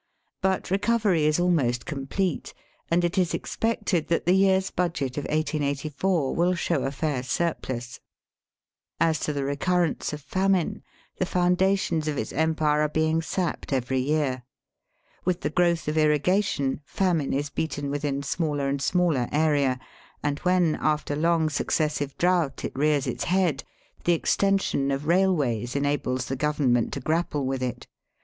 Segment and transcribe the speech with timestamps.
[0.41, 2.55] But recovery is almost complete,
[2.89, 7.99] and it is expected that the year's Budget of 1884 will show a fair surplus.
[8.99, 10.81] As to the recurrence of famine,
[11.19, 14.17] the foundations of its empire are being sapped Digitized by VjOOQIC 332 EAST BY WEST.
[14.17, 15.23] every year.
[15.23, 19.79] With the growth of irrigation famine is beaten within smaller and smaller •area,
[20.23, 23.63] and when after long successive drought it rears its head,
[24.05, 27.85] the extension of railways •enables the Government to grapple with it.